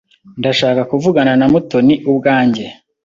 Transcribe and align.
Ndashaka 0.39 0.81
kuvugana 0.91 1.33
na 1.39 1.45
Mutoni 1.51 1.95
ubwanjye. 2.11 2.65